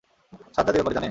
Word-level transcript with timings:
সাজ্জাদ 0.55 0.75
এ 0.75 0.79
ব্যাপারে 0.79 0.95
জানে? 0.95 0.99